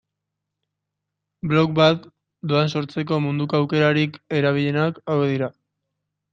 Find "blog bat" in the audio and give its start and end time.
1.51-2.07